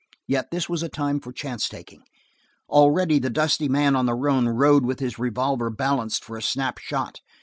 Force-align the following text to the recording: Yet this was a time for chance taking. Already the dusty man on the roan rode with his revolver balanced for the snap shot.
Yet 0.25 0.47
this 0.49 0.67
was 0.67 0.81
a 0.81 0.89
time 0.89 1.19
for 1.19 1.31
chance 1.31 1.69
taking. 1.69 2.01
Already 2.67 3.19
the 3.19 3.29
dusty 3.29 3.69
man 3.69 3.95
on 3.95 4.07
the 4.07 4.15
roan 4.15 4.49
rode 4.49 4.83
with 4.83 4.99
his 4.99 5.19
revolver 5.19 5.69
balanced 5.69 6.23
for 6.25 6.39
the 6.39 6.41
snap 6.41 6.79
shot. 6.79 7.19